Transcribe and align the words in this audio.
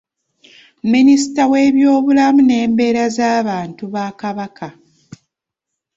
Minisita 0.93 1.41
w’ebyobulamu 1.51 2.41
n’embeera 2.43 3.03
z’abantu 3.15 3.83
ba 3.93 4.05
Kabaka. 4.19 4.67